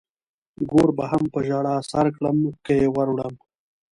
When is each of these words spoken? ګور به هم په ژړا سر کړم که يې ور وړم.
ګور 0.69 0.89
به 0.97 1.05
هم 1.11 1.23
په 1.33 1.39
ژړا 1.47 1.75
سر 1.89 2.07
کړم 2.15 2.37
که 2.65 2.71
يې 2.79 2.87
ور 2.95 3.07
وړم. 3.11 3.33